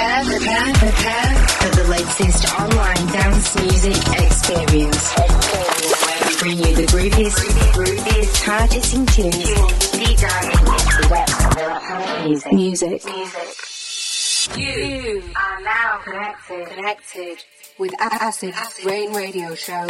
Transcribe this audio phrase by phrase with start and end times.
[0.00, 5.12] Prepare, prepare, prepare for the latest online dance music experience.
[5.12, 7.36] Where we bring you the grooviest,
[7.74, 12.50] grooviest, hard-hitting tunes, deep diving into the depths of electronic music.
[12.50, 13.04] Music.
[13.04, 14.56] Music.
[14.56, 17.44] You are now connected, connected
[17.76, 18.54] with Acid
[18.86, 19.86] Rain Radio Show.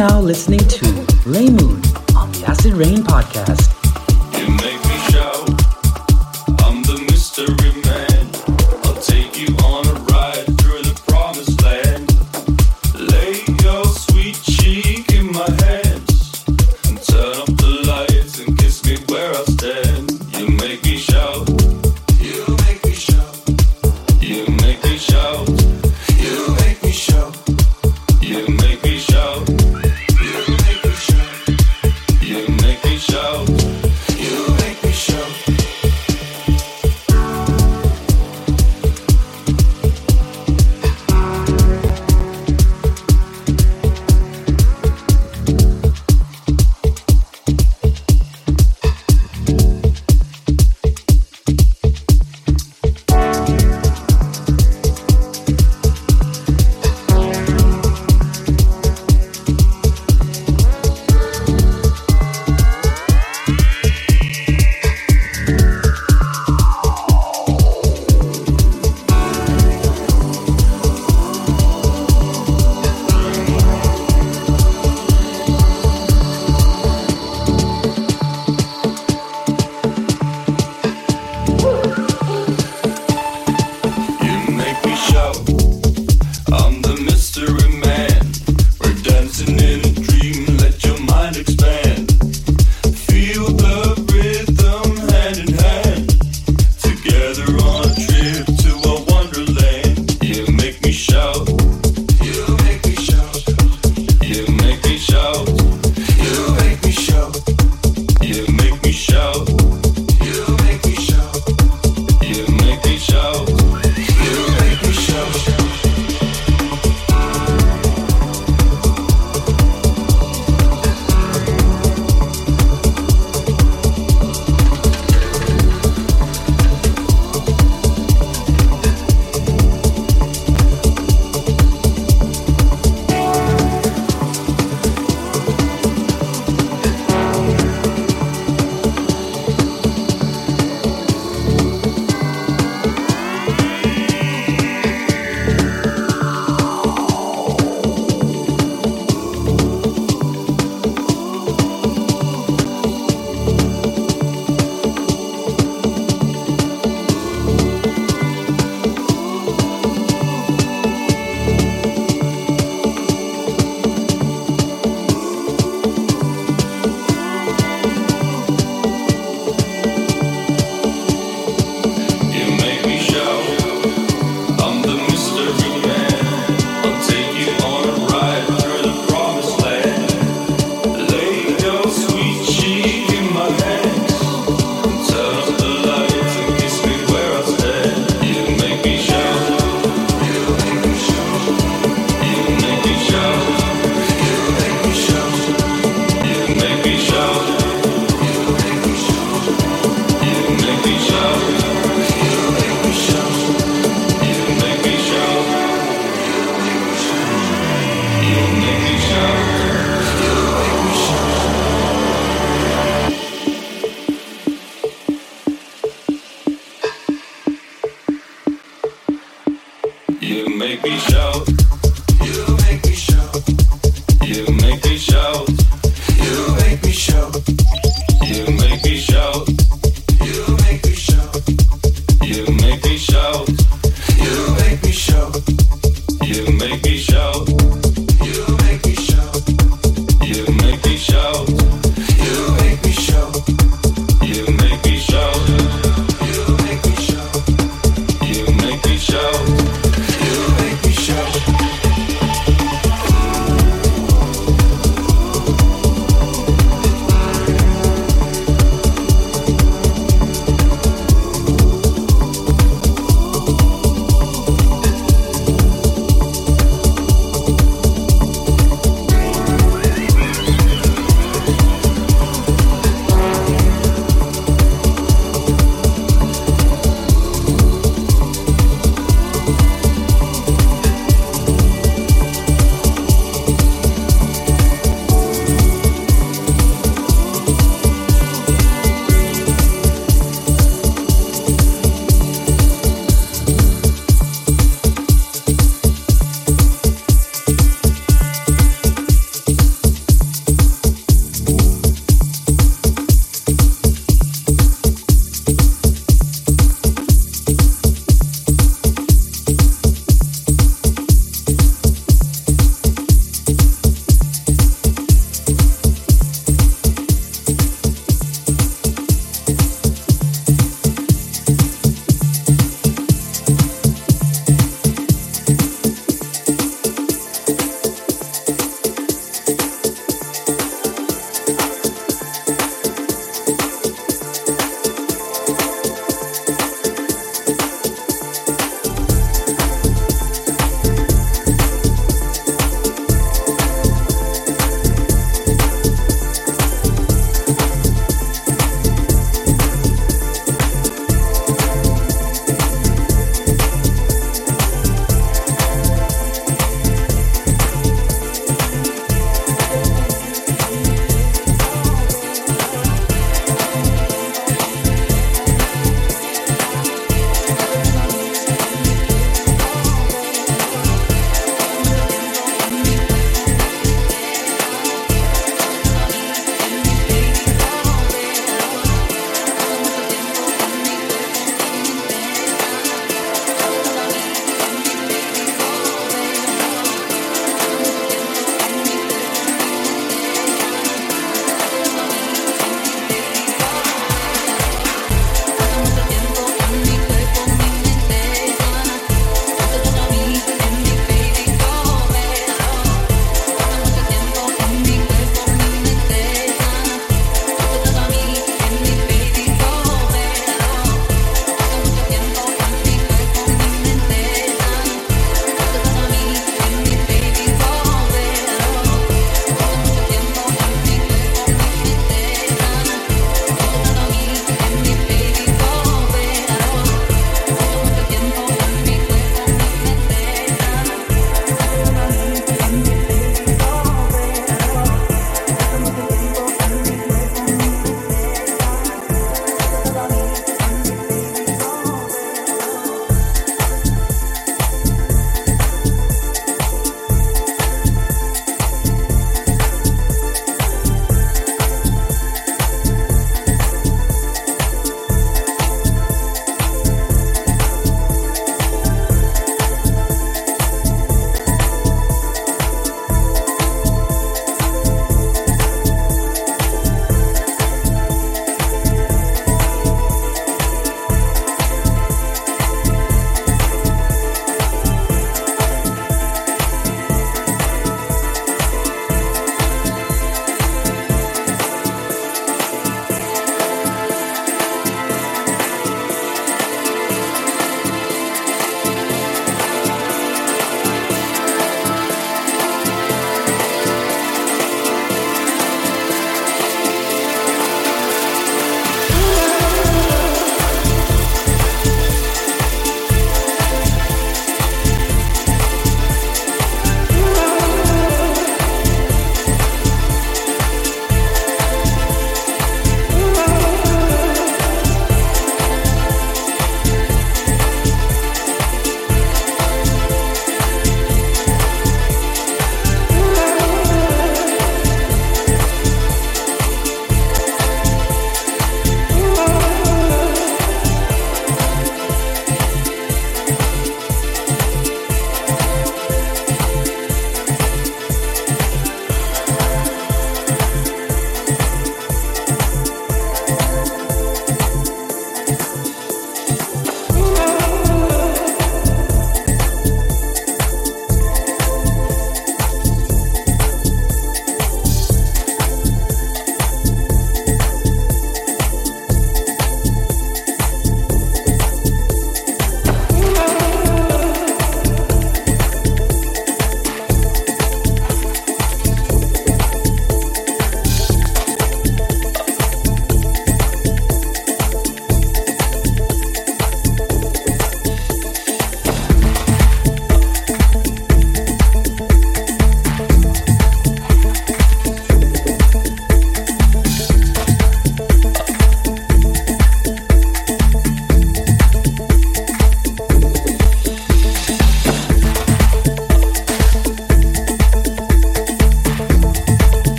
[0.00, 0.89] Now listening to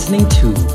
[0.00, 0.69] listening to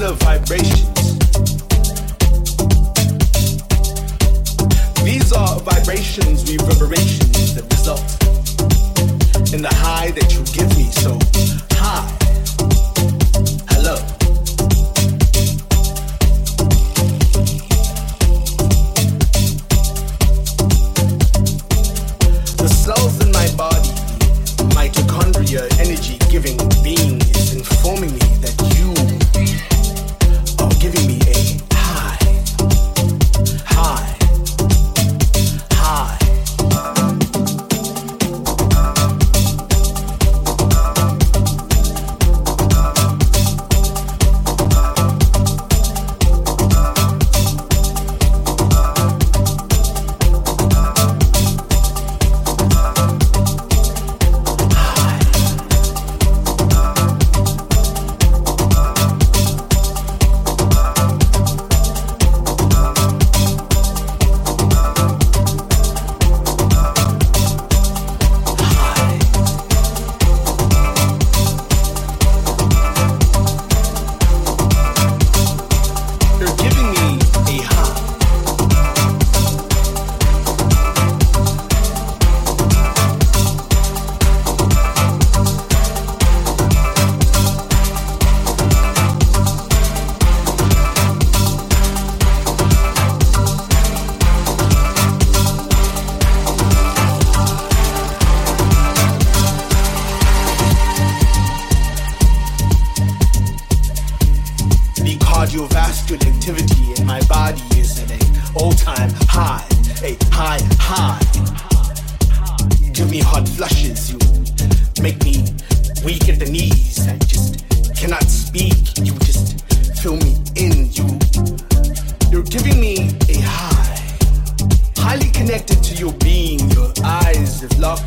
[0.00, 0.88] the vibrations.
[5.04, 8.00] These are vibrations, reverberations that result
[9.52, 10.84] in the high that you give me.
[10.90, 11.59] So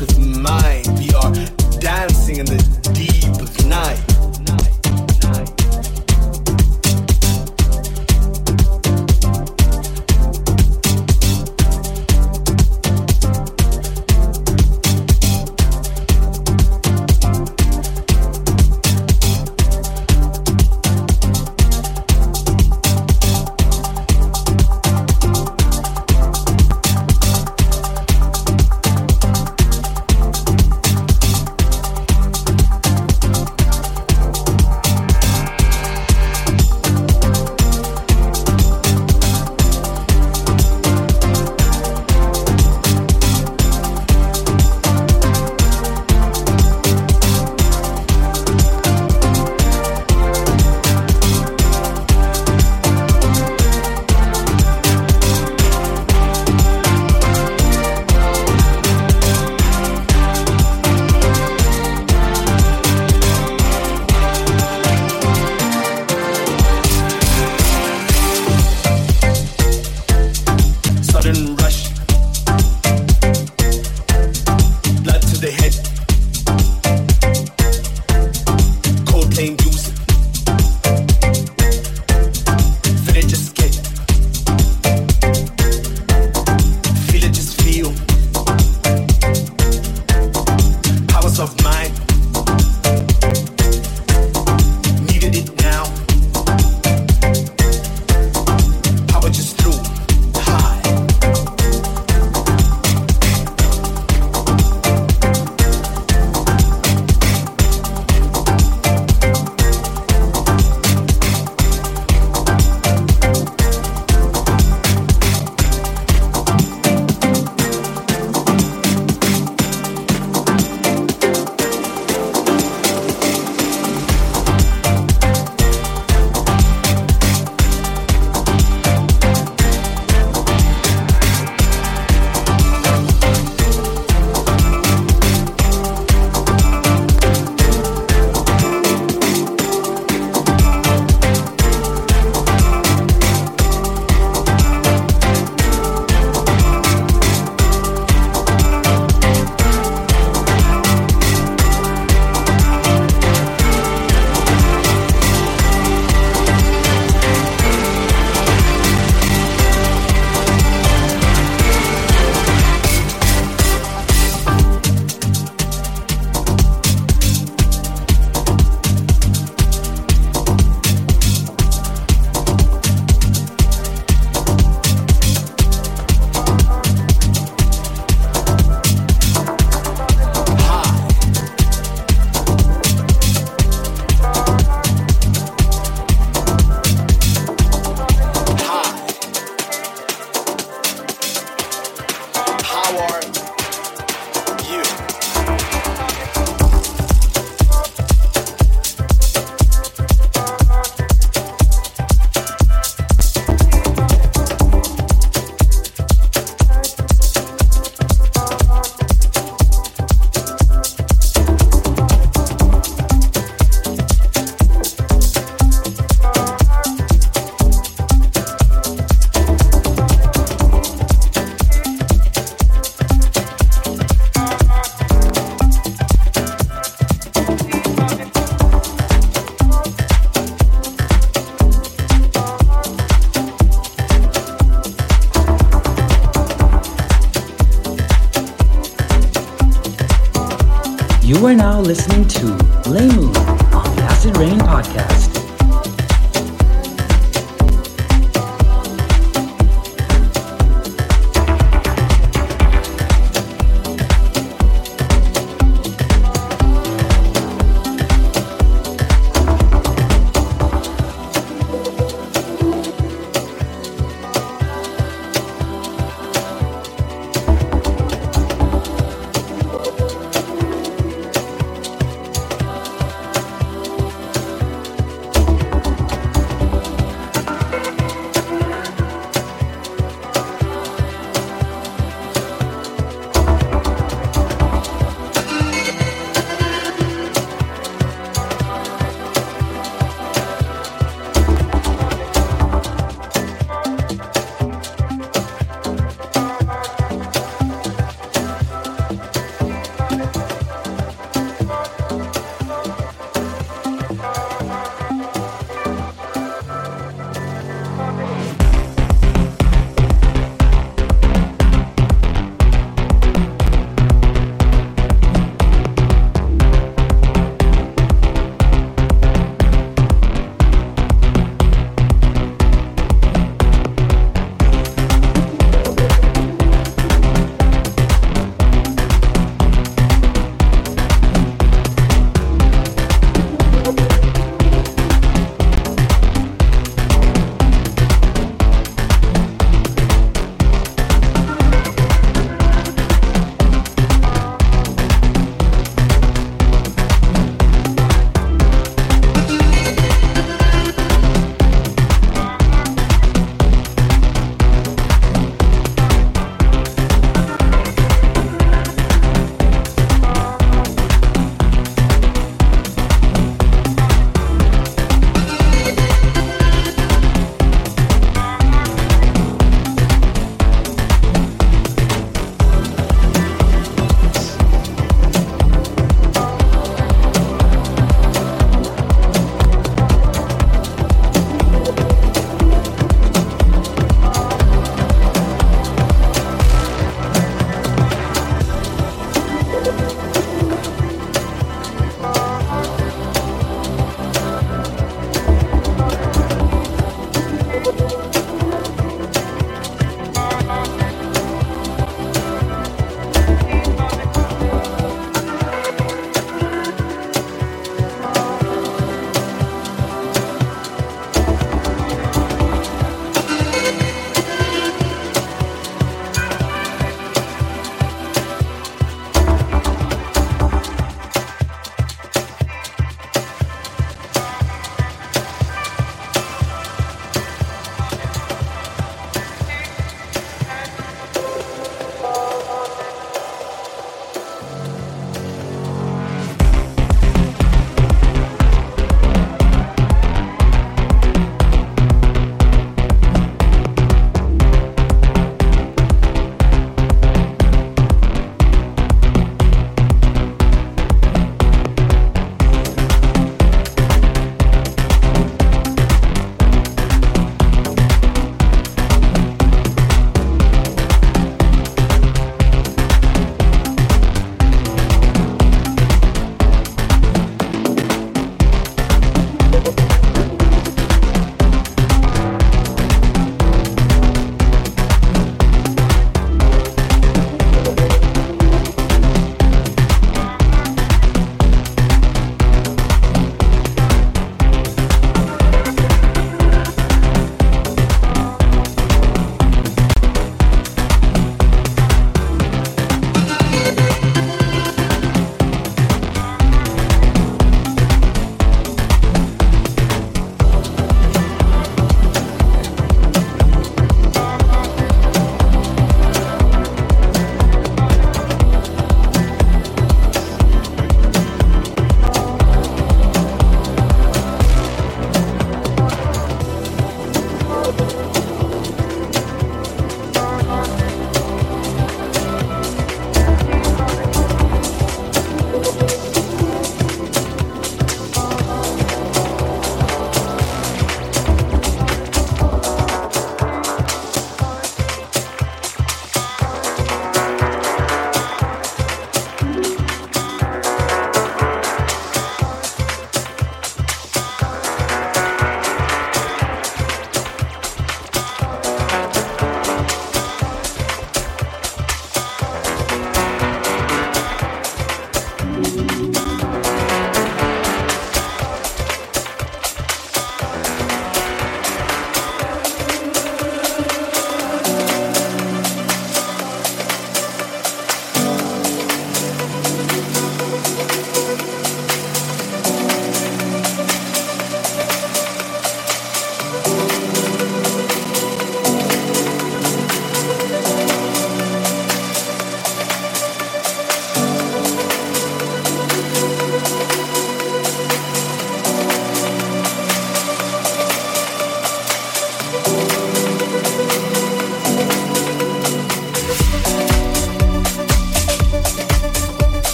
[0.00, 0.77] with mine.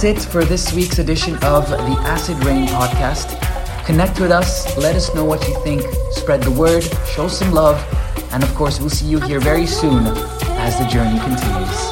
[0.00, 3.38] That's it for this week's edition of the Acid Rain podcast.
[3.84, 5.82] Connect with us, let us know what you think,
[6.12, 7.76] spread the word, show some love,
[8.32, 11.89] and of course, we'll see you here very soon as the journey continues.